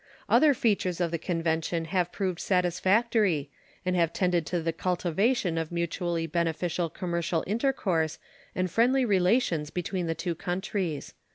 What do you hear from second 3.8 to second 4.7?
and have tended to